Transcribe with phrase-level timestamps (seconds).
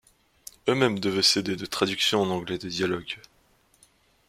[0.67, 3.19] Eux-mêmes devaient s'aider de traductions en anglais des dialogues.